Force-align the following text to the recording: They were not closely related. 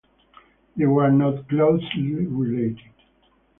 They 0.75 0.87
were 0.87 1.11
not 1.11 1.47
closely 1.47 2.25
related. 2.25 2.89